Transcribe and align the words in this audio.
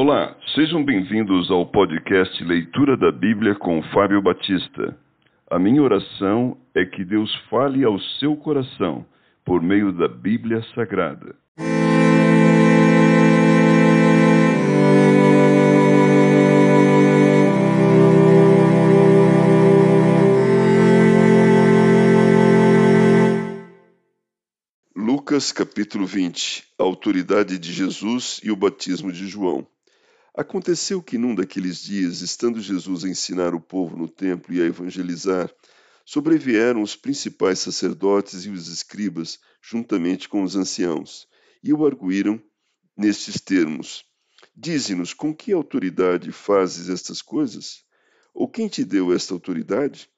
Olá, 0.00 0.36
sejam 0.54 0.84
bem-vindos 0.84 1.50
ao 1.50 1.66
podcast 1.66 2.44
Leitura 2.44 2.96
da 2.96 3.10
Bíblia 3.10 3.56
com 3.56 3.82
Fábio 3.92 4.22
Batista. 4.22 4.96
A 5.50 5.58
minha 5.58 5.82
oração 5.82 6.56
é 6.72 6.84
que 6.84 7.04
Deus 7.04 7.34
fale 7.50 7.82
ao 7.82 7.98
seu 8.20 8.36
coração 8.36 9.04
por 9.44 9.60
meio 9.60 9.90
da 9.92 10.06
Bíblia 10.06 10.62
Sagrada. 10.72 11.34
Lucas 24.94 25.50
capítulo 25.50 26.06
20 26.06 26.68
A 26.78 26.84
autoridade 26.84 27.58
de 27.58 27.72
Jesus 27.72 28.40
e 28.44 28.52
o 28.52 28.56
batismo 28.56 29.10
de 29.10 29.26
João. 29.26 29.66
Aconteceu 30.38 31.02
que 31.02 31.18
num 31.18 31.34
daqueles 31.34 31.82
dias, 31.82 32.20
estando 32.20 32.60
Jesus 32.60 33.04
a 33.04 33.08
ensinar 33.08 33.56
o 33.56 33.60
povo 33.60 33.96
no 33.96 34.08
templo 34.08 34.54
e 34.54 34.62
a 34.62 34.66
evangelizar, 34.66 35.52
sobrevieram 36.04 36.80
os 36.80 36.94
principais 36.94 37.58
sacerdotes 37.58 38.44
e 38.44 38.48
os 38.48 38.68
escribas, 38.68 39.40
juntamente 39.60 40.28
com 40.28 40.44
os 40.44 40.54
anciãos, 40.54 41.26
e 41.60 41.72
o 41.72 41.84
arguíram 41.84 42.40
nestes 42.96 43.40
termos: 43.40 44.04
Dize-nos 44.54 45.12
com 45.12 45.34
que 45.34 45.52
autoridade 45.52 46.30
fazes 46.30 46.88
estas 46.88 47.20
coisas? 47.20 47.82
Ou 48.32 48.48
quem 48.48 48.68
te 48.68 48.84
deu 48.84 49.12
esta 49.12 49.34
autoridade? 49.34 50.08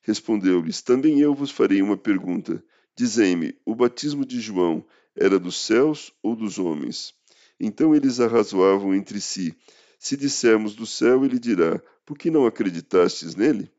Respondeu-lhes: 0.00 0.80
Também 0.80 1.20
eu 1.20 1.34
vos 1.34 1.50
farei 1.50 1.82
uma 1.82 1.98
pergunta. 1.98 2.64
Dizei-me: 2.96 3.54
o 3.62 3.74
batismo 3.74 4.24
de 4.24 4.40
João 4.40 4.82
era 5.14 5.38
dos 5.38 5.62
céus 5.66 6.14
ou 6.22 6.34
dos 6.34 6.58
homens? 6.58 7.15
Então 7.58 7.94
eles 7.94 8.20
arrazoavam 8.20 8.94
entre 8.94 9.20
si. 9.20 9.56
Se 9.98 10.16
dissermos 10.16 10.74
do 10.74 10.86
céu, 10.86 11.24
ele 11.24 11.38
dirá: 11.38 11.80
Por 12.04 12.18
que 12.18 12.30
não 12.30 12.46
acreditastes 12.46 13.34
nele? 13.34 13.70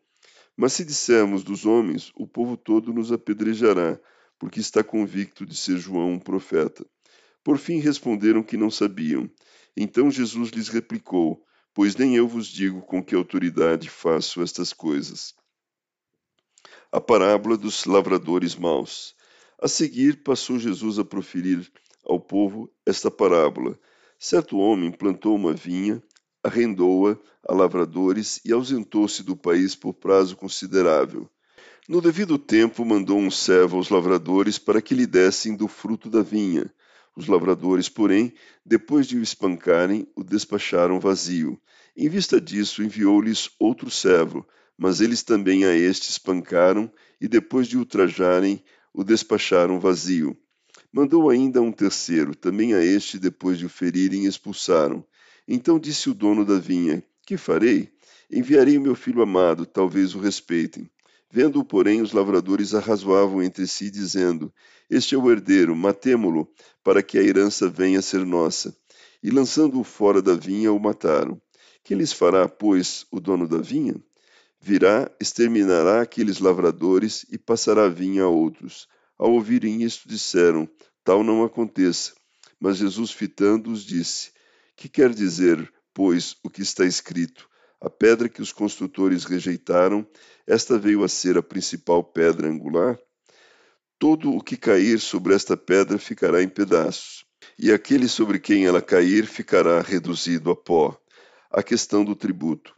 Mas 0.55 0.73
se 0.73 0.83
dissermos 0.83 1.43
dos 1.43 1.65
homens, 1.65 2.11
o 2.15 2.25
povo 2.25 2.57
todo 2.57 2.91
nos 2.91 3.11
apedrejará, 3.11 3.99
porque 4.39 4.59
está 4.59 4.83
convicto 4.83 5.45
de 5.45 5.55
ser 5.55 5.77
João 5.77 6.13
um 6.13 6.19
profeta. 6.19 6.85
Por 7.43 7.59
fim 7.59 7.79
responderam 7.79 8.41
que 8.41 8.57
não 8.57 8.71
sabiam. 8.71 9.29
Então 9.75 10.09
Jesus 10.09 10.49
lhes 10.49 10.67
replicou: 10.67 11.45
Pois 11.73 11.95
nem 11.95 12.15
eu 12.15 12.27
vos 12.27 12.47
digo 12.47 12.81
com 12.81 13.03
que 13.03 13.13
autoridade 13.13 13.87
faço 13.87 14.41
estas 14.41 14.73
coisas. 14.73 15.35
A 16.91 16.99
parábola 16.99 17.55
dos 17.55 17.85
lavradores 17.85 18.55
maus. 18.55 19.15
A 19.61 19.67
seguir, 19.67 20.23
passou 20.23 20.57
Jesus 20.57 20.97
a 20.97 21.05
proferir 21.05 21.71
ao 22.07 22.19
povo 22.19 22.71
esta 22.85 23.11
parábola. 23.11 23.77
Certo 24.17 24.57
homem 24.57 24.91
plantou 24.91 25.35
uma 25.35 25.53
vinha, 25.53 26.01
arrendou-a 26.41 27.17
a 27.47 27.53
lavradores 27.53 28.39
e 28.45 28.53
ausentou-se 28.53 29.21
do 29.21 29.35
país 29.35 29.75
por 29.75 29.93
prazo 29.93 30.35
considerável. 30.37 31.29
No 31.87 32.01
devido 32.01 32.37
tempo, 32.37 32.83
mandou 32.83 33.17
um 33.17 33.29
servo 33.29 33.77
aos 33.77 33.89
lavradores 33.89 34.57
para 34.57 34.81
que 34.81 34.95
lhe 34.95 35.05
dessem 35.05 35.55
do 35.55 35.67
fruto 35.67 36.09
da 36.09 36.21
vinha. 36.21 36.71
Os 37.15 37.27
lavradores, 37.27 37.89
porém, 37.89 38.33
depois 38.65 39.07
de 39.07 39.17
o 39.17 39.23
espancarem, 39.23 40.07
o 40.15 40.23
despacharam 40.23 40.99
vazio. 40.99 41.59
Em 41.95 42.07
vista 42.09 42.39
disso, 42.39 42.83
enviou-lhes 42.83 43.49
outro 43.59 43.89
servo, 43.89 44.45
mas 44.77 45.01
eles 45.01 45.23
também 45.23 45.65
a 45.65 45.75
este 45.75 46.09
espancaram 46.09 46.91
e, 47.19 47.27
depois 47.27 47.67
de 47.67 47.77
ultrajarem, 47.77 48.63
o 48.93 49.03
despacharam 49.03 49.79
vazio. 49.79 50.37
Mandou 50.91 51.29
ainda 51.29 51.61
um 51.61 51.71
terceiro, 51.71 52.33
também 52.33 52.73
a 52.73 52.83
este, 52.83 53.19
depois 53.19 53.57
de 53.57 53.65
o 53.65 53.69
ferirem, 53.69 54.25
expulsaram. 54.25 55.05
Então 55.47 55.77
disse 55.77 56.09
o 56.09 56.13
dono 56.13 56.45
da 56.45 56.57
vinha: 56.57 57.03
Que 57.25 57.37
farei? 57.37 57.91
Enviarei 58.31 58.77
o 58.77 58.81
meu 58.81 58.95
filho 58.95 59.21
amado, 59.21 59.65
talvez 59.65 60.15
o 60.15 60.19
respeitem. 60.19 60.89
Vendo-o, 61.29 61.63
porém, 61.63 62.01
os 62.01 62.13
lavradores 62.13 62.73
arrazoavam 62.73 63.43
entre 63.43 63.67
si, 63.67 63.91
dizendo: 63.91 64.51
Este 64.89 65.13
é 65.13 65.17
o 65.17 65.29
herdeiro, 65.29 65.75
matemo-lo, 65.75 66.49
para 66.83 67.03
que 67.03 67.17
a 67.17 67.21
herança 67.21 67.69
venha 67.69 67.99
a 67.99 68.01
ser 68.01 68.25
nossa. 68.25 68.75
E 69.21 69.29
lançando-o 69.29 69.83
fora 69.83 70.21
da 70.21 70.35
vinha, 70.35 70.71
o 70.71 70.79
mataram. 70.79 71.41
Que 71.83 71.95
lhes 71.95 72.13
fará, 72.13 72.47
pois, 72.47 73.05
o 73.11 73.19
dono 73.19 73.47
da 73.47 73.57
vinha? 73.57 73.95
Virá, 74.59 75.09
exterminará 75.19 76.01
aqueles 76.01 76.39
lavradores 76.39 77.25
e 77.31 77.37
passará 77.37 77.85
a 77.85 77.89
vinha 77.89 78.23
a 78.23 78.27
outros. 78.27 78.87
Ao 79.17 79.31
ouvirem 79.31 79.81
isto, 79.81 80.07
disseram: 80.07 80.69
Tal 81.03 81.23
não 81.23 81.43
aconteça. 81.43 82.13
Mas 82.59 82.77
Jesus, 82.77 83.11
fitando-os, 83.11 83.83
disse: 83.83 84.31
Que 84.75 84.87
quer 84.87 85.13
dizer, 85.13 85.71
pois, 85.93 86.35
o 86.43 86.49
que 86.49 86.61
está 86.61 86.85
escrito? 86.85 87.49
A 87.81 87.89
pedra 87.89 88.29
que 88.29 88.41
os 88.41 88.51
construtores 88.51 89.23
rejeitaram, 89.23 90.07
esta 90.45 90.77
veio 90.77 91.03
a 91.03 91.07
ser 91.07 91.37
a 91.37 91.43
principal 91.43 92.03
pedra 92.03 92.47
angular? 92.47 92.99
Todo 93.99 94.31
o 94.31 94.41
que 94.41 94.55
cair 94.55 94.99
sobre 94.99 95.33
esta 95.33 95.57
pedra 95.57 95.97
ficará 95.97 96.43
em 96.43 96.49
pedaços, 96.49 97.25
e 97.57 97.71
aquele 97.71 98.07
sobre 98.07 98.39
quem 98.39 98.65
ela 98.65 98.81
cair 98.81 99.25
ficará 99.25 99.81
reduzido 99.81 100.51
a 100.51 100.55
pó. 100.55 100.95
A 101.49 101.63
questão 101.63 102.05
do 102.05 102.15
tributo. 102.15 102.75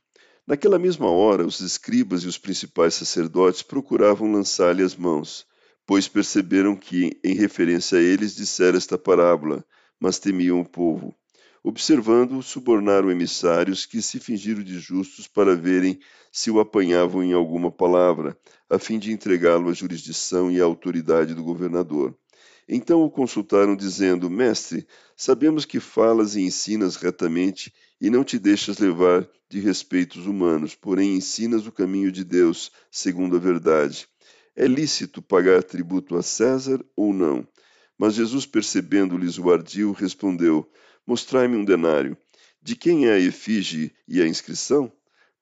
Naquela 0.48 0.80
mesma 0.80 1.10
hora, 1.10 1.46
os 1.46 1.60
escribas 1.60 2.24
e 2.24 2.28
os 2.28 2.38
principais 2.38 2.94
sacerdotes 2.94 3.62
procuravam 3.62 4.32
lançar-lhe 4.32 4.84
as 4.84 4.96
mãos 4.96 5.46
pois 5.90 6.08
perceberam 6.08 6.76
que, 6.76 7.20
em 7.24 7.34
referência 7.34 7.98
a 7.98 8.02
eles, 8.02 8.36
dissera 8.36 8.78
esta 8.78 8.96
parábola, 8.96 9.66
mas 10.00 10.20
temiam 10.20 10.62
o 10.62 10.64
povo. 10.64 11.16
Observando-o, 11.64 12.44
subornaram 12.44 13.10
emissários 13.10 13.88
que 13.88 14.00
se 14.00 14.20
fingiram 14.20 14.62
de 14.62 14.78
justos 14.78 15.28
para 15.28 15.56
verem 15.56 16.00
se 16.32 16.52
o 16.52 16.60
apanhavam 16.60 17.24
em 17.24 17.34
alguma 17.34 17.72
palavra, 17.72 18.38
a 18.70 18.78
fim 18.78 19.00
de 19.00 19.12
entregá-lo 19.12 19.68
à 19.68 19.74
jurisdição 19.74 20.52
e 20.52 20.62
à 20.62 20.64
autoridade 20.64 21.34
do 21.34 21.44
governador. 21.44 22.16
Então 22.68 23.02
o 23.02 23.10
consultaram, 23.10 23.76
dizendo: 23.76 24.30
Mestre, 24.30 24.86
sabemos 25.18 25.66
que 25.66 25.80
falas 25.80 26.36
e 26.36 26.42
ensinas 26.42 26.98
retamente 26.98 27.74
e 28.00 28.12
não 28.12 28.24
te 28.24 28.38
deixas 28.38 28.78
levar 28.78 29.28
de 29.50 29.60
respeitos 29.60 30.28
humanos, 30.28 30.76
porém 30.76 31.16
ensinas 31.16 31.66
o 31.66 31.72
caminho 31.72 32.12
de 32.12 32.24
Deus, 32.24 32.72
segundo 32.92 33.38
a 33.38 33.40
verdade. 33.40 34.08
É 34.56 34.68
lícito 34.68 35.22
pagar 35.22 35.64
tributo 35.64 36.16
a 36.16 36.24
César 36.24 36.84
ou 36.96 37.14
não? 37.14 37.48
Mas 37.98 38.14
Jesus, 38.14 38.46
percebendo-lhes 38.46 39.38
o 39.38 39.52
ardil, 39.52 39.92
respondeu: 39.92 40.70
Mostrai-me 41.06 41.56
um 41.56 41.66
denário. 41.66 42.18
De 42.62 42.76
quem 42.76 43.08
é 43.08 43.14
a 43.14 43.20
efígie 43.20 43.94
e 44.08 44.22
a 44.22 44.28
inscrição? 44.28 44.92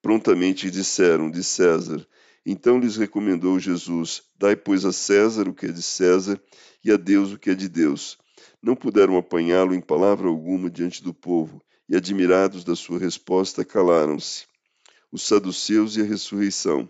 Prontamente 0.01 0.69
disseram: 0.69 1.29
De 1.29 1.43
César. 1.43 2.05
Então 2.45 2.79
lhes 2.79 2.95
recomendou 2.95 3.59
Jesus: 3.59 4.23
Dai, 4.37 4.55
pois, 4.55 4.85
a 4.85 4.93
César 4.93 5.47
o 5.47 5.53
que 5.53 5.65
é 5.65 5.71
de 5.71 5.81
César 5.81 6.41
e 6.83 6.91
a 6.91 6.97
Deus 6.97 7.31
o 7.31 7.37
que 7.37 7.49
é 7.49 7.55
de 7.55 7.67
Deus. 7.67 8.17
Não 8.61 8.75
puderam 8.75 9.17
apanhá-lo 9.17 9.75
em 9.75 9.81
palavra 9.81 10.27
alguma 10.27 10.69
diante 10.69 11.03
do 11.03 11.13
povo, 11.13 11.61
e, 11.89 11.95
admirados 11.95 12.63
da 12.63 12.75
sua 12.75 12.99
resposta, 12.99 13.65
calaram-se. 13.65 14.45
Os 15.11 15.23
saduceus 15.23 15.95
e 15.95 16.01
a 16.01 16.05
ressurreição. 16.05 16.89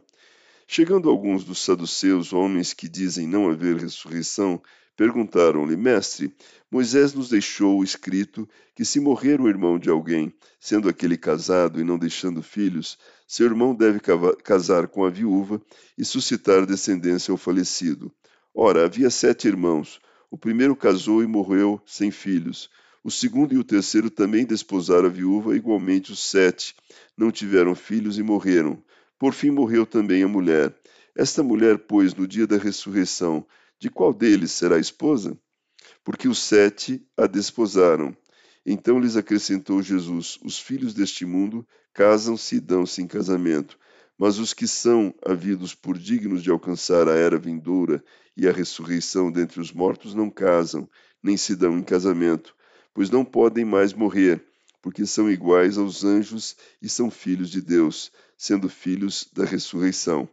Chegando 0.70 1.10
alguns 1.10 1.46
dos 1.46 1.64
saduceus, 1.64 2.34
homens 2.34 2.74
que 2.74 2.90
dizem 2.90 3.26
não 3.26 3.50
haver 3.50 3.78
ressurreição, 3.78 4.62
perguntaram-lhe: 4.98 5.78
Mestre, 5.78 6.36
Moisés 6.70 7.14
nos 7.14 7.30
deixou 7.30 7.82
escrito 7.82 8.48
que 8.76 8.84
se 8.84 9.00
morrer 9.00 9.40
o 9.40 9.48
irmão 9.48 9.80
de 9.80 9.90
alguém, 9.90 10.34
sendo 10.60 10.90
aquele 10.90 11.18
casado 11.18 11.80
e 11.80 11.86
não 11.86 11.98
deixando 11.98 12.44
filhos, 12.44 12.98
seu 13.26 13.46
irmão 13.46 13.74
deve 13.74 14.02
casar 14.44 14.90
com 14.90 15.06
a 15.06 15.10
viúva 15.10 15.62
e 15.98 16.04
suscitar 16.04 16.66
descendência 16.66 17.32
ao 17.32 17.38
falecido. 17.38 18.12
Ora, 18.54 18.84
havia 18.84 19.10
sete 19.10 19.48
irmãos. 19.48 20.02
O 20.30 20.38
primeiro 20.38 20.76
casou 20.76 21.24
e 21.24 21.28
morreu 21.28 21.82
sem 21.86 22.12
filhos. 22.12 22.70
O 23.02 23.10
segundo 23.10 23.54
e 23.54 23.58
o 23.58 23.64
terceiro 23.64 24.10
também 24.10 24.46
desposaram 24.46 25.06
a 25.06 25.10
viúva, 25.10 25.56
igualmente 25.56 26.12
os 26.12 26.20
sete. 26.20 26.76
Não 27.16 27.32
tiveram 27.32 27.74
filhos 27.74 28.18
e 28.18 28.24
morreram. 28.24 28.84
Por 29.20 29.34
fim 29.34 29.50
morreu 29.50 29.86
também 29.86 30.22
a 30.22 30.28
mulher. 30.28 30.76
Esta 31.16 31.42
mulher, 31.42 31.80
pois, 31.80 32.14
no 32.14 32.28
dia 32.28 32.46
da 32.46 32.58
ressurreição, 32.58 33.46
de 33.80 33.90
qual 33.90 34.14
deles 34.14 34.52
será 34.52 34.78
esposa? 34.78 35.38
Porque 36.04 36.28
os 36.28 36.40
sete 36.40 37.04
a 37.18 37.26
desposaram. 37.26 38.16
Então 38.64 39.00
lhes 39.00 39.16
acrescentou 39.16 39.82
Jesus: 39.82 40.38
Os 40.44 40.60
filhos 40.60 40.94
deste 40.94 41.26
mundo 41.26 41.68
casam-se 41.94 42.58
e 42.58 42.60
dão-se 42.60 43.02
em 43.02 43.08
casamento, 43.08 43.80
mas 44.18 44.38
os 44.38 44.54
que 44.54 44.68
são 44.68 45.14
havidos 45.26 45.74
por 45.74 45.98
dignos 45.98 46.44
de 46.44 46.52
alcançar 46.52 47.08
a 47.08 47.16
era 47.16 47.40
vindoura 47.40 48.04
e 48.36 48.48
a 48.48 48.52
ressurreição 48.52 49.32
dentre 49.32 49.60
os 49.60 49.72
mortos 49.72 50.14
não 50.14 50.30
casam, 50.30 50.88
nem 51.24 51.36
se 51.36 51.56
dão 51.56 51.76
em 51.78 51.84
casamento, 51.84 52.56
pois 52.94 53.10
não 53.10 53.26
podem 53.26 53.66
mais 53.66 53.94
morrer, 53.94 54.46
porque 54.82 55.08
são 55.08 55.30
iguais 55.30 55.78
aos 55.78 56.04
anjos 56.04 56.56
e 56.80 56.88
são 56.88 57.10
filhos 57.10 57.50
de 57.50 57.62
Deus 57.62 58.12
sendo 58.38 58.70
filhos 58.70 59.28
da 59.34 59.44
ressurreição. 59.44 60.30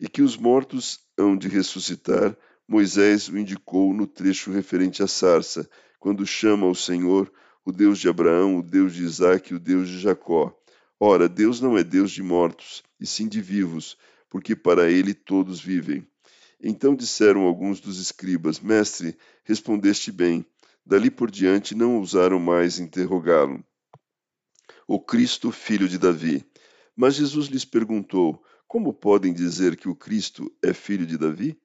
E 0.00 0.08
que 0.08 0.22
os 0.22 0.36
mortos 0.36 1.00
hão 1.16 1.36
de 1.36 1.48
ressuscitar, 1.48 2.36
Moisés 2.66 3.28
o 3.28 3.38
indicou 3.38 3.92
no 3.94 4.06
trecho 4.06 4.50
referente 4.50 5.02
à 5.02 5.06
sarça, 5.06 5.68
quando 6.00 6.26
chama 6.26 6.66
ao 6.66 6.74
Senhor 6.74 7.30
o 7.64 7.70
Deus 7.70 7.98
de 7.98 8.08
Abraão, 8.08 8.58
o 8.58 8.62
Deus 8.62 8.94
de 8.94 9.04
Isaque 9.04 9.52
e 9.52 9.56
o 9.56 9.60
Deus 9.60 9.88
de 9.88 10.00
Jacó. 10.00 10.56
Ora, 10.98 11.28
Deus 11.28 11.60
não 11.60 11.76
é 11.76 11.84
Deus 11.84 12.10
de 12.10 12.22
mortos, 12.22 12.82
e 12.98 13.06
sim 13.06 13.28
de 13.28 13.40
vivos, 13.42 13.98
porque 14.30 14.56
para 14.56 14.90
ele 14.90 15.12
todos 15.12 15.60
vivem. 15.60 16.06
Então 16.60 16.94
disseram 16.94 17.42
alguns 17.42 17.80
dos 17.80 17.98
escribas: 18.00 18.60
Mestre, 18.60 19.16
respondeste 19.44 20.10
bem. 20.10 20.44
Dali 20.84 21.10
por 21.10 21.30
diante 21.30 21.74
não 21.74 21.96
ousaram 21.96 22.38
mais 22.38 22.78
interrogá-lo. 22.78 23.62
O 24.86 25.00
Cristo, 25.00 25.50
filho 25.50 25.88
de 25.88 25.98
Davi. 25.98 26.44
Mas 26.96 27.14
Jesus 27.16 27.48
lhes 27.48 27.64
perguntou: 27.64 28.42
Como 28.66 28.94
podem 28.94 29.32
dizer 29.32 29.76
que 29.76 29.88
o 29.88 29.94
Cristo 29.94 30.50
é 30.62 30.72
filho 30.72 31.06
de 31.06 31.18
Davi? 31.18 31.56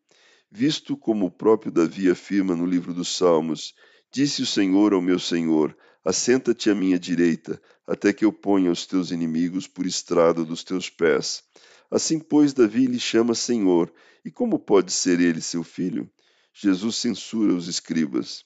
Visto 0.51 0.97
como 0.97 1.27
o 1.27 1.31
próprio 1.31 1.71
Davi 1.71 2.09
afirma 2.09 2.55
no 2.55 2.65
livro 2.65 2.93
dos 2.93 3.15
Salmos: 3.15 3.73
Disse 4.11 4.41
o 4.41 4.45
Senhor 4.45 4.93
ao 4.93 5.01
meu 5.01 5.17
Senhor: 5.17 5.75
Assenta-te 6.03 6.69
à 6.69 6.75
minha 6.75 6.99
direita, 6.99 7.61
até 7.87 8.11
que 8.11 8.25
eu 8.25 8.33
ponha 8.33 8.69
os 8.69 8.85
teus 8.85 9.11
inimigos 9.11 9.67
por 9.67 9.85
estrado 9.85 10.43
dos 10.43 10.63
teus 10.63 10.89
pés. 10.89 11.43
Assim, 11.89 12.19
pois, 12.19 12.53
Davi 12.53 12.85
lhe 12.87 12.99
chama 12.99 13.33
Senhor, 13.33 13.93
e 14.25 14.29
como 14.29 14.59
pode 14.59 14.91
ser 14.91 15.21
ele 15.21 15.39
seu 15.41 15.63
filho? 15.63 16.09
Jesus 16.53 16.97
censura 16.97 17.53
os 17.53 17.67
escribas. 17.69 18.43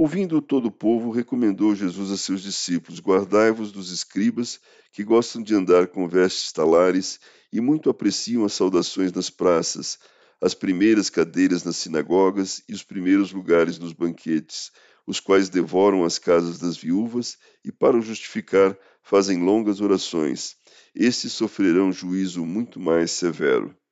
Ouvindo 0.00 0.40
todo 0.40 0.66
o 0.66 0.70
povo, 0.70 1.10
recomendou 1.10 1.74
Jesus 1.74 2.12
a 2.12 2.16
seus 2.16 2.40
discípulos: 2.40 3.00
Guardai-vos 3.00 3.72
dos 3.72 3.90
escribas, 3.90 4.60
que 4.92 5.02
gostam 5.02 5.42
de 5.42 5.56
andar 5.56 5.88
com 5.88 6.06
vestes 6.06 6.52
talares 6.52 7.18
e 7.52 7.60
muito 7.60 7.90
apreciam 7.90 8.44
as 8.44 8.52
saudações 8.52 9.10
nas 9.12 9.28
praças, 9.28 9.98
as 10.40 10.54
primeiras 10.54 11.10
cadeiras 11.10 11.64
nas 11.64 11.78
sinagogas 11.78 12.62
e 12.68 12.74
os 12.74 12.84
primeiros 12.84 13.32
lugares 13.32 13.76
nos 13.76 13.92
banquetes, 13.92 14.70
os 15.04 15.18
quais 15.18 15.48
devoram 15.48 16.04
as 16.04 16.16
casas 16.16 16.60
das 16.60 16.76
viúvas 16.76 17.36
e, 17.64 17.72
para 17.72 17.96
o 17.96 18.00
justificar, 18.00 18.78
fazem 19.02 19.42
longas 19.42 19.80
orações. 19.80 20.54
Estes 20.94 21.32
sofrerão 21.32 21.90
juízo 21.90 22.46
muito 22.46 22.78
mais 22.78 23.10
severo. 23.10 23.76